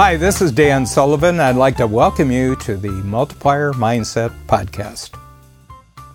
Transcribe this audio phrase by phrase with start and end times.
[0.00, 1.40] Hi, this is Dan Sullivan.
[1.40, 5.14] I'd like to welcome you to the Multiplier Mindset Podcast.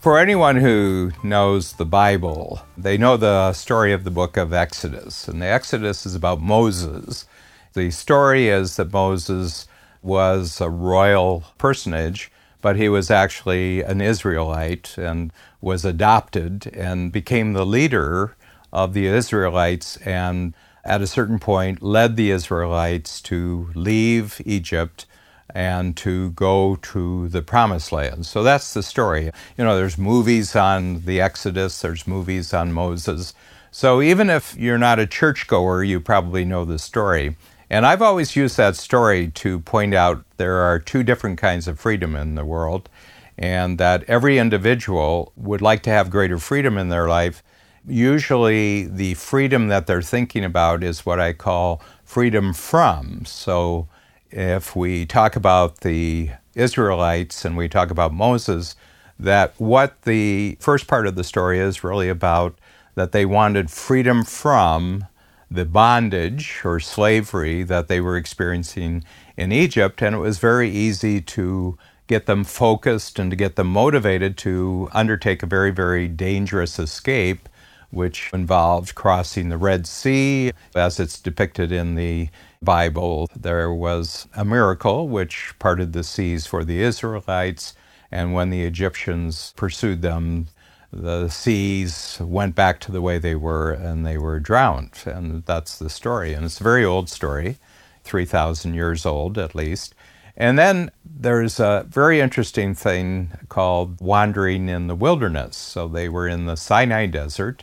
[0.00, 5.28] For anyone who knows the Bible, they know the story of the book of Exodus.
[5.28, 7.24] And the Exodus is about Moses.
[7.72, 9.66] The story is that Moses
[10.02, 17.54] was a royal personage, but he was actually an Israelite and was adopted and became
[17.54, 18.36] the leader
[18.74, 20.52] of the Israelites and
[20.84, 25.06] at a certain point led the Israelites to leave Egypt
[25.54, 28.24] and to go to the promised land.
[28.26, 29.30] So that's the story.
[29.58, 33.34] You know, there's movies on the Exodus, there's movies on Moses.
[33.70, 37.36] So even if you're not a churchgoer, you probably know the story.
[37.68, 41.78] And I've always used that story to point out there are two different kinds of
[41.78, 42.88] freedom in the world,
[43.38, 47.44] and that every individual would like to have greater freedom in their life
[47.86, 53.24] usually the freedom that they're thinking about is what I call freedom from.
[53.24, 53.88] So
[54.30, 58.76] if we talk about the Israelites and we talk about Moses,
[59.18, 62.58] that what the first part of the story is really about
[62.94, 65.06] that they wanted freedom from
[65.50, 69.04] the bondage or slavery that they were experiencing
[69.36, 73.66] in Egypt, and it was very easy to get them focused and to get them
[73.68, 77.48] motivated to undertake a very, very dangerous escape
[77.90, 80.52] which involved crossing the Red Sea.
[80.74, 82.28] As it's depicted in the
[82.62, 87.74] Bible, there was a miracle which parted the seas for the Israelites,
[88.10, 90.48] and when the Egyptians pursued them,
[90.92, 94.90] the seas went back to the way they were and they were drowned.
[95.04, 96.34] And that's the story.
[96.34, 97.58] And it's a very old story,
[98.04, 99.94] 3,000 years old at least.
[100.36, 105.56] And then there's a very interesting thing called wandering in the wilderness.
[105.56, 107.62] So they were in the Sinai desert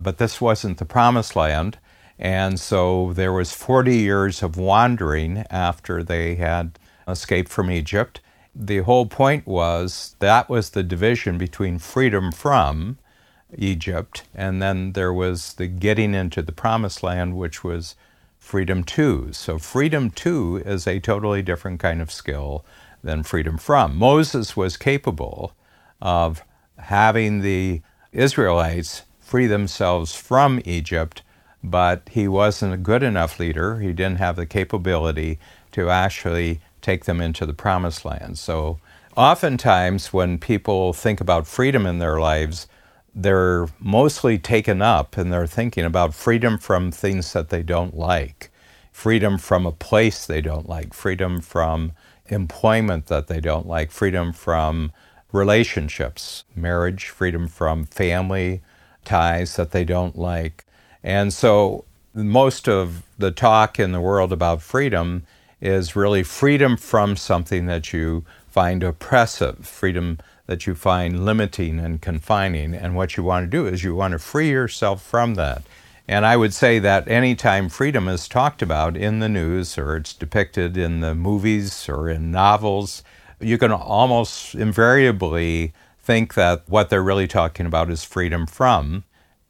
[0.00, 1.78] but this wasn't the promised land.
[2.18, 8.20] And so there was 40 years of wandering after they had escaped from Egypt.
[8.54, 12.98] The whole point was that was the division between freedom from
[13.56, 17.94] Egypt, and then there was the getting into the promised land, which was
[18.38, 19.32] freedom to.
[19.32, 22.64] So, freedom to is a totally different kind of skill
[23.02, 23.96] than freedom from.
[23.96, 25.54] Moses was capable
[26.02, 26.42] of
[26.78, 27.80] having the
[28.12, 31.20] Israelites free themselves from Egypt,
[31.62, 33.78] but he wasn't a good enough leader.
[33.78, 35.38] He didn't have the capability
[35.72, 38.38] to actually take them into the promised land.
[38.38, 38.78] So,
[39.18, 42.68] oftentimes, when people think about freedom in their lives,
[43.14, 48.50] they're mostly taken up and they're thinking about freedom from things that they don't like,
[48.92, 51.92] freedom from a place they don't like, freedom from
[52.28, 54.90] employment that they don't like, freedom from
[55.32, 58.62] relationships, marriage, freedom from family,
[59.04, 60.64] ties that they don't like.
[61.02, 65.24] And so most of the talk in the world about freedom
[65.60, 72.00] is really freedom from something that you find oppressive, freedom that you find limiting and
[72.00, 72.74] confining.
[72.74, 75.62] And what you want to do is you want to free yourself from that.
[76.08, 80.14] And I would say that anytime freedom is talked about in the news or it's
[80.14, 83.02] depicted in the movies or in novels,
[83.40, 85.74] you can almost invariably
[86.08, 89.04] think that what they're really talking about is freedom from.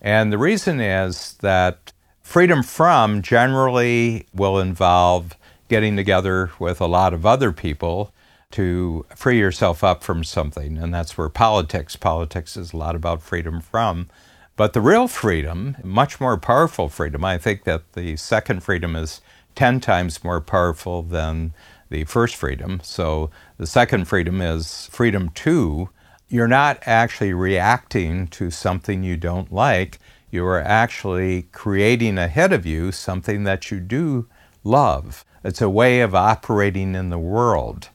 [0.00, 1.92] And the reason is that
[2.22, 5.36] freedom from generally will involve
[5.68, 8.14] getting together with a lot of other people
[8.52, 10.78] to free yourself up from something.
[10.78, 14.06] And that's where politics, politics is a lot about freedom from.
[14.54, 19.20] But the real freedom, much more powerful freedom, I think that the second freedom is
[19.56, 21.52] 10 times more powerful than
[21.90, 22.78] the first freedom.
[22.84, 25.88] So the second freedom is freedom to
[26.28, 29.98] you're not actually reacting to something you don't like.
[30.30, 34.26] You are actually creating ahead of you something that you do
[34.64, 35.24] love.
[35.44, 37.90] It's a way of operating in the world.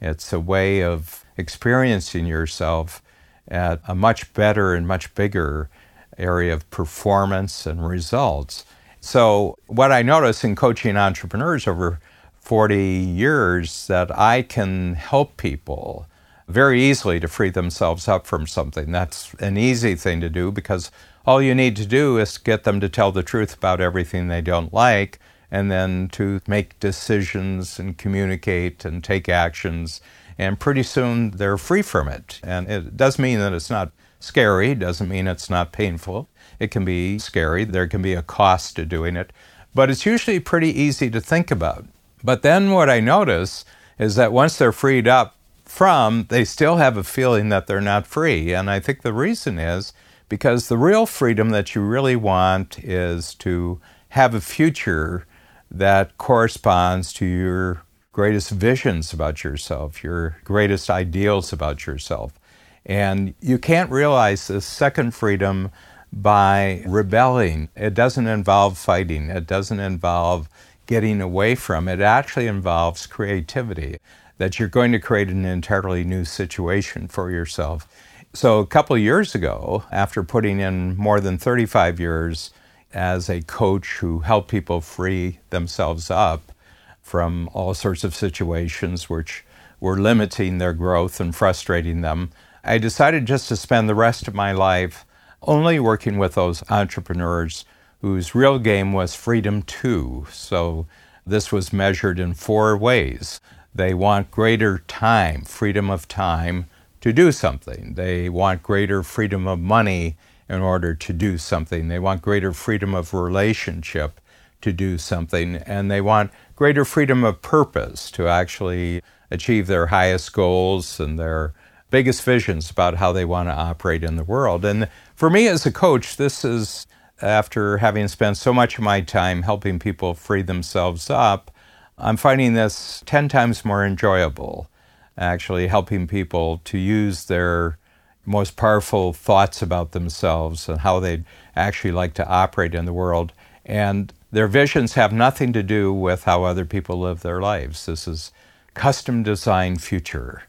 [0.00, 3.02] It's a way of experiencing yourself
[3.48, 5.68] at a much better and much bigger
[6.16, 8.64] area of performance and results.
[9.00, 12.00] So, what I notice in coaching entrepreneurs over
[12.40, 16.06] 40 years that I can help people
[16.48, 18.92] very easily to free themselves up from something.
[18.92, 20.90] That's an easy thing to do because
[21.26, 24.42] all you need to do is get them to tell the truth about everything they
[24.42, 25.18] don't like
[25.50, 30.00] and then to make decisions and communicate and take actions.
[30.36, 32.40] And pretty soon they're free from it.
[32.42, 36.28] And it does mean that it's not scary, doesn't mean it's not painful.
[36.58, 39.32] It can be scary, there can be a cost to doing it,
[39.74, 41.84] but it's usually pretty easy to think about.
[42.22, 43.64] But then what I notice
[43.98, 45.33] is that once they're freed up
[45.74, 48.52] from, they still have a feeling that they're not free.
[48.54, 49.92] And I think the reason is
[50.28, 53.80] because the real freedom that you really want is to
[54.10, 55.26] have a future
[55.68, 57.82] that corresponds to your
[58.12, 62.38] greatest visions about yourself, your greatest ideals about yourself.
[62.86, 65.72] And you can't realize this second freedom
[66.12, 67.68] by rebelling.
[67.74, 70.48] It doesn't involve fighting, it doesn't involve
[70.86, 71.88] getting away from.
[71.88, 73.98] It actually involves creativity,
[74.38, 77.86] that you're going to create an entirely new situation for yourself.
[78.32, 82.50] So, a couple years ago, after putting in more than 35 years
[82.92, 86.52] as a coach who helped people free themselves up
[87.00, 89.44] from all sorts of situations which
[89.78, 92.30] were limiting their growth and frustrating them,
[92.64, 95.04] I decided just to spend the rest of my life
[95.42, 97.64] only working with those entrepreneurs
[98.00, 100.26] whose real game was freedom to.
[100.30, 100.86] So
[101.26, 103.40] this was measured in four ways.
[103.74, 106.66] They want greater time, freedom of time
[107.00, 107.94] to do something.
[107.94, 110.16] They want greater freedom of money
[110.48, 111.88] in order to do something.
[111.88, 114.20] They want greater freedom of relationship
[114.60, 115.56] to do something.
[115.56, 121.52] And they want greater freedom of purpose to actually achieve their highest goals and their
[121.90, 124.64] biggest visions about how they want to operate in the world.
[124.64, 126.86] And for me as a coach, this is
[127.22, 131.50] after having spent so much of my time helping people free themselves up,
[131.96, 134.68] I'm finding this 10 times more enjoyable,
[135.16, 137.78] actually helping people to use their
[138.26, 141.24] most powerful thoughts about themselves and how they'd
[141.54, 143.32] actually like to operate in the world.
[143.64, 147.86] And their visions have nothing to do with how other people live their lives.
[147.86, 148.32] This is
[148.74, 150.42] custom designed future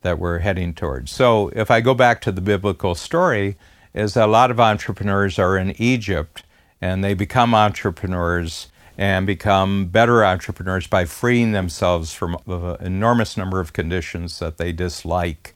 [0.00, 1.10] that we're heading towards.
[1.10, 3.56] So if I go back to the biblical story,
[3.92, 6.44] is that a lot of entrepreneurs are in Egypt
[6.80, 13.60] and they become entrepreneurs and become better entrepreneurs by freeing themselves from an enormous number
[13.60, 15.54] of conditions that they dislike.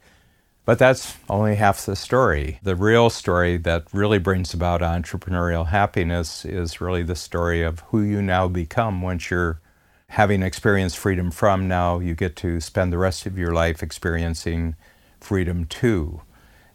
[0.67, 2.61] But that's only half the story.
[2.63, 8.03] The real story that really brings about entrepreneurial happiness is really the story of who
[8.03, 9.61] you now become once you're
[10.09, 11.67] having experienced freedom from.
[11.67, 14.77] Now you get to spend the rest of your life experiencing
[15.19, 16.21] freedom to.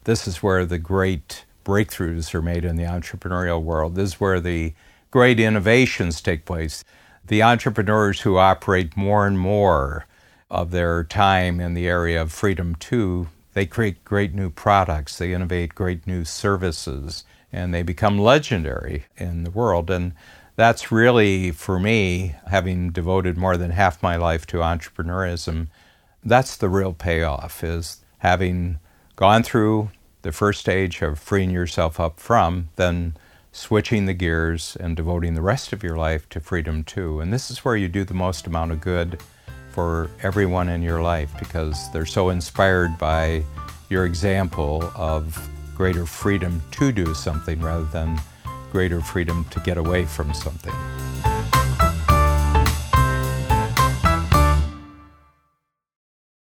[0.05, 3.95] This is where the great breakthroughs are made in the entrepreneurial world.
[3.95, 4.73] This is where the
[5.15, 6.83] great innovations take place.
[7.25, 10.07] The entrepreneurs who operate more and more
[10.51, 15.31] of their time in the area of freedom to, they create great new products, they
[15.31, 17.23] innovate great new services,
[17.53, 19.89] and they become legendary in the world.
[19.89, 20.11] And
[20.57, 25.67] that's really, for me, having devoted more than half my life to entrepreneurism,
[26.25, 28.79] that's the real payoff is having
[29.15, 29.91] gone through
[30.23, 33.15] the first stage of freeing yourself up from, then
[33.55, 37.21] switching the gears and devoting the rest of your life to freedom to.
[37.21, 39.23] And this is where you do the most amount of good
[39.71, 43.43] for everyone in your life because they're so inspired by
[43.89, 48.19] your example of greater freedom to do something rather than
[48.71, 50.73] greater freedom to get away from something.